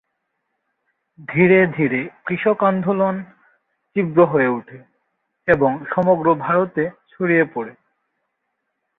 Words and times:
ধীরে 1.29 1.59
ধীরে 1.67 2.01
কৃষক 2.25 2.59
আন্দোলন 2.63 3.15
তীব্র 3.95 4.19
হয়ে 4.25 4.47
ওঠে 4.47 4.79
এবং 5.47 5.71
সমগ্র 5.95 6.27
ভারতে 6.35 6.83
ছড়িয়ে 7.09 7.45
পড়ে। 7.53 7.73